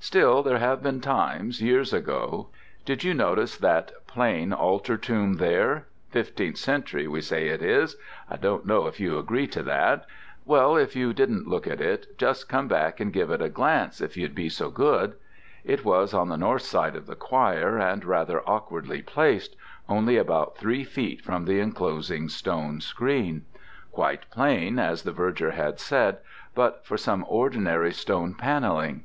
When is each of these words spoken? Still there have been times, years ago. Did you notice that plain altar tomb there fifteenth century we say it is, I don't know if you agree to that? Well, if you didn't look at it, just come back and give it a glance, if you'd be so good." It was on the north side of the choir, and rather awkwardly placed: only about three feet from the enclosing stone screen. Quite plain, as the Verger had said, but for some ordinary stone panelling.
Still 0.00 0.42
there 0.42 0.60
have 0.60 0.82
been 0.82 1.02
times, 1.02 1.60
years 1.60 1.92
ago. 1.92 2.48
Did 2.86 3.04
you 3.04 3.12
notice 3.12 3.58
that 3.58 3.92
plain 4.06 4.50
altar 4.50 4.96
tomb 4.96 5.34
there 5.34 5.88
fifteenth 6.08 6.56
century 6.56 7.06
we 7.06 7.20
say 7.20 7.48
it 7.48 7.60
is, 7.60 7.96
I 8.30 8.36
don't 8.38 8.64
know 8.64 8.86
if 8.86 8.98
you 8.98 9.18
agree 9.18 9.46
to 9.48 9.62
that? 9.64 10.06
Well, 10.46 10.78
if 10.78 10.96
you 10.96 11.12
didn't 11.12 11.48
look 11.48 11.66
at 11.66 11.82
it, 11.82 12.16
just 12.16 12.48
come 12.48 12.66
back 12.66 12.98
and 12.98 13.12
give 13.12 13.28
it 13.30 13.42
a 13.42 13.50
glance, 13.50 14.00
if 14.00 14.16
you'd 14.16 14.34
be 14.34 14.48
so 14.48 14.70
good." 14.70 15.16
It 15.66 15.84
was 15.84 16.14
on 16.14 16.30
the 16.30 16.38
north 16.38 16.62
side 16.62 16.96
of 16.96 17.04
the 17.06 17.14
choir, 17.14 17.76
and 17.76 18.06
rather 18.06 18.40
awkwardly 18.48 19.02
placed: 19.02 19.54
only 19.86 20.16
about 20.16 20.56
three 20.56 20.84
feet 20.84 21.20
from 21.20 21.44
the 21.44 21.60
enclosing 21.60 22.30
stone 22.30 22.80
screen. 22.80 23.44
Quite 23.92 24.30
plain, 24.30 24.78
as 24.78 25.02
the 25.02 25.12
Verger 25.12 25.50
had 25.50 25.78
said, 25.78 26.20
but 26.54 26.86
for 26.86 26.96
some 26.96 27.22
ordinary 27.28 27.92
stone 27.92 28.32
panelling. 28.32 29.04